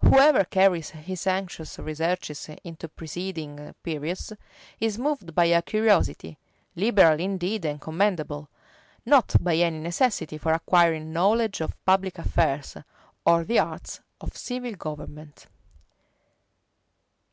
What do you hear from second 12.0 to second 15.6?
affairs, or the arts of civil government.